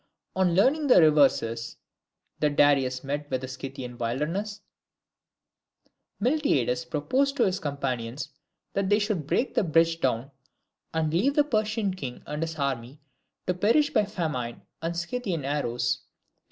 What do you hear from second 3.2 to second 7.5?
with in the Scythian wilderness, Miltiades proposed to